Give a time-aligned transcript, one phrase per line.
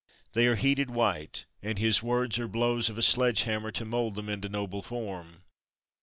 [0.33, 4.15] They are heated white, and his words are blows of a sledge hammer to mould
[4.15, 5.43] them into noble form.